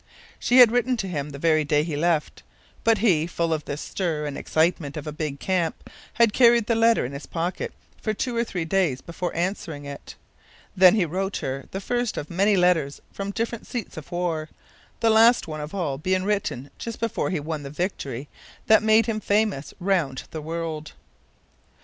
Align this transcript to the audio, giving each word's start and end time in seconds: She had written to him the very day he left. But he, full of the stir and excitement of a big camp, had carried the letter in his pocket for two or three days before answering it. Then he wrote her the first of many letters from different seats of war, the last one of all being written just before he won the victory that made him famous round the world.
She 0.39 0.57
had 0.57 0.71
written 0.71 0.97
to 0.97 1.07
him 1.07 1.29
the 1.29 1.37
very 1.37 1.63
day 1.63 1.83
he 1.83 1.95
left. 1.95 2.41
But 2.83 2.97
he, 2.97 3.27
full 3.27 3.53
of 3.53 3.65
the 3.65 3.77
stir 3.77 4.25
and 4.25 4.35
excitement 4.35 4.97
of 4.97 5.05
a 5.05 5.11
big 5.11 5.39
camp, 5.39 5.91
had 6.13 6.33
carried 6.33 6.65
the 6.65 6.73
letter 6.73 7.05
in 7.05 7.11
his 7.11 7.27
pocket 7.27 7.71
for 8.01 8.11
two 8.11 8.35
or 8.35 8.43
three 8.43 8.65
days 8.65 8.99
before 8.99 9.31
answering 9.35 9.85
it. 9.85 10.15
Then 10.75 10.95
he 10.95 11.05
wrote 11.05 11.37
her 11.37 11.65
the 11.69 11.79
first 11.79 12.17
of 12.17 12.31
many 12.31 12.57
letters 12.57 12.99
from 13.13 13.29
different 13.29 13.67
seats 13.67 13.95
of 13.95 14.11
war, 14.11 14.49
the 15.01 15.11
last 15.11 15.47
one 15.47 15.61
of 15.61 15.71
all 15.75 15.99
being 15.99 16.23
written 16.23 16.71
just 16.79 16.99
before 16.99 17.29
he 17.29 17.39
won 17.39 17.61
the 17.61 17.69
victory 17.69 18.27
that 18.65 18.81
made 18.81 19.05
him 19.05 19.19
famous 19.19 19.71
round 19.79 20.23
the 20.31 20.41
world. 20.41 20.93